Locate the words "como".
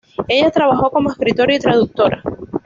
0.89-1.11